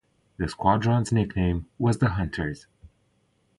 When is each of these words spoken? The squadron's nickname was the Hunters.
The 0.37 0.47
squadron's 0.49 1.11
nickname 1.11 1.67
was 1.77 1.99
the 1.99 2.09
Hunters. 2.09 2.65